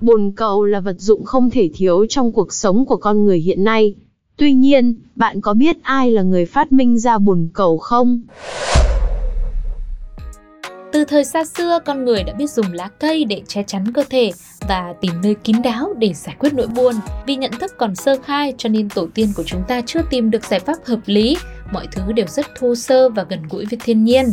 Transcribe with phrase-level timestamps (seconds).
[0.00, 3.64] Bồn cầu là vật dụng không thể thiếu trong cuộc sống của con người hiện
[3.64, 3.94] nay.
[4.36, 8.20] Tuy nhiên, bạn có biết ai là người phát minh ra bồn cầu không?
[10.92, 14.04] Từ thời xa xưa, con người đã biết dùng lá cây để che chắn cơ
[14.10, 14.30] thể
[14.68, 16.94] và tìm nơi kín đáo để giải quyết nỗi buồn.
[17.26, 20.30] Vì nhận thức còn sơ khai cho nên tổ tiên của chúng ta chưa tìm
[20.30, 21.36] được giải pháp hợp lý,
[21.72, 24.24] mọi thứ đều rất thô sơ và gần gũi với thiên nhiên.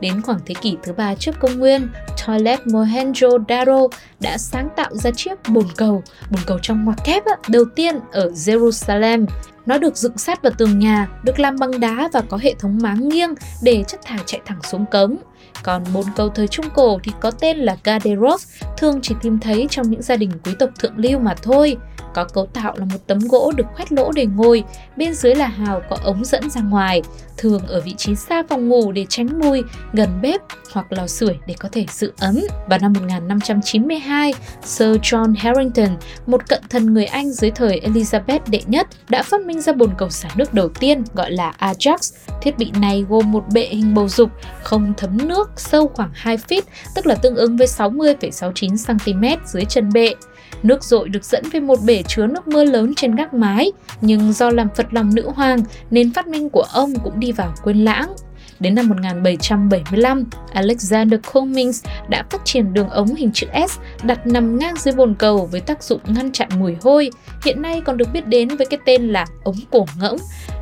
[0.00, 1.88] Đến khoảng thế kỷ thứ ba trước công nguyên,
[2.26, 3.88] Toilet Mohenjo-daro
[4.20, 8.28] đã sáng tạo ra chiếc bồn cầu, bồn cầu trong ngoặc kép đầu tiên ở
[8.28, 9.26] Jerusalem.
[9.66, 12.78] Nó được dựng sát vào tường nhà, được làm bằng đá và có hệ thống
[12.82, 15.16] máng nghiêng để chất thải chạy thẳng xuống cống.
[15.62, 18.42] Còn bồn cầu thời Trung Cổ thì có tên là Gaderov,
[18.76, 21.76] thường chỉ tìm thấy trong những gia đình quý tộc thượng lưu mà thôi.
[22.14, 24.64] Có cấu tạo là một tấm gỗ được khoét lỗ để ngồi,
[24.96, 27.02] bên dưới là hào có ống dẫn ra ngoài,
[27.36, 30.40] thường ở vị trí xa phòng ngủ để tránh mùi, gần bếp
[30.72, 32.40] hoặc lò sưởi để có thể giữ ấm.
[32.68, 38.62] Vào năm 1592, Sir John Harrington, một cận thần người Anh dưới thời Elizabeth đệ
[38.66, 41.96] nhất, đã phát minh ra bồn cầu xả nước đầu tiên gọi là Ajax.
[42.40, 44.30] Thiết bị này gồm một bệ hình bầu dục,
[44.62, 46.62] không thấm nước, sâu khoảng 2 feet,
[46.94, 50.14] tức là tương ứng với 60,69 cm dưới chân bệ.
[50.62, 54.32] Nước dội được dẫn về một bể chứa nước mưa lớn trên gác mái, nhưng
[54.32, 57.84] do làm phật lòng nữ hoàng nên phát minh của ông cũng đi vào quên
[57.84, 58.14] lãng.
[58.60, 64.58] Đến năm 1775, Alexander Cummings đã phát triển đường ống hình chữ S đặt nằm
[64.58, 67.10] ngang dưới bồn cầu với tác dụng ngăn chặn mùi hôi,
[67.44, 70.16] hiện nay còn được biết đến với cái tên là ống cổ ngỗng.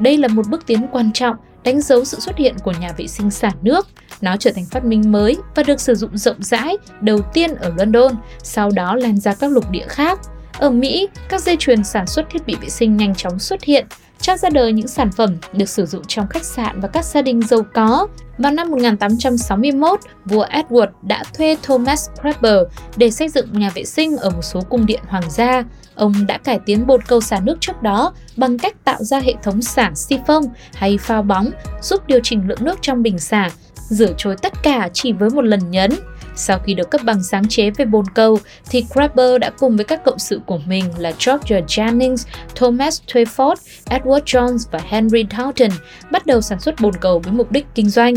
[0.00, 3.06] Đây là một bước tiến quan trọng đánh dấu sự xuất hiện của nhà vệ
[3.06, 3.88] sinh xả nước.
[4.20, 7.72] Nó trở thành phát minh mới và được sử dụng rộng rãi đầu tiên ở
[7.76, 8.12] London,
[8.42, 10.20] sau đó lan ra các lục địa khác.
[10.58, 13.86] Ở Mỹ, các dây chuyền sản xuất thiết bị vệ sinh nhanh chóng xuất hiện,
[14.22, 17.22] cho ra đời những sản phẩm được sử dụng trong khách sạn và các gia
[17.22, 18.08] đình giàu có.
[18.38, 22.56] Vào năm 1861, vua Edward đã thuê Thomas Prepper
[22.96, 25.64] để xây dựng nhà vệ sinh ở một số cung điện hoàng gia.
[25.94, 29.34] Ông đã cải tiến bồn cầu xả nước trước đó bằng cách tạo ra hệ
[29.42, 30.42] thống xả siphon
[30.74, 31.50] hay phao bóng
[31.82, 33.50] giúp điều chỉnh lượng nước trong bình xả,
[33.88, 35.90] rửa trôi tất cả chỉ với một lần nhấn.
[36.36, 38.38] Sau khi được cấp bằng sáng chế về bồn cầu,
[38.70, 43.54] thì Crabber đã cùng với các cộng sự của mình là George Jennings, Thomas Twyford,
[43.90, 45.70] Edward Jones và Henry Dalton
[46.10, 48.14] bắt đầu sản xuất bồn cầu với mục đích kinh doanh.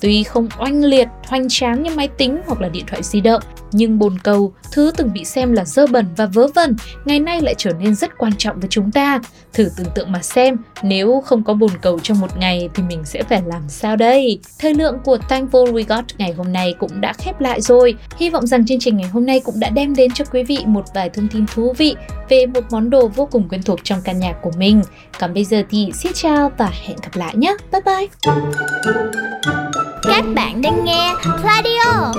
[0.00, 3.42] Tuy không oanh liệt, hoành tráng như máy tính hoặc là điện thoại di động,
[3.72, 7.40] nhưng bồn cầu, thứ từng bị xem là dơ bẩn và vớ vẩn, ngày nay
[7.40, 9.20] lại trở nên rất quan trọng với chúng ta.
[9.52, 13.04] Thử tưởng tượng mà xem, nếu không có bồn cầu trong một ngày thì mình
[13.04, 14.38] sẽ phải làm sao đây?
[14.58, 17.94] Thời lượng của Thankful We Got ngày hôm nay cũng đã khép lại rồi.
[18.16, 20.58] Hy vọng rằng chương trình ngày hôm nay cũng đã đem đến cho quý vị
[20.66, 21.96] một vài thông tin thú vị
[22.28, 24.82] về một món đồ vô cùng quen thuộc trong căn nhà của mình.
[25.20, 27.56] Còn bây giờ thì xin chào và hẹn gặp lại nhé.
[27.72, 28.06] Bye bye!
[30.02, 31.14] Các bạn đang nghe
[31.44, 32.12] Radio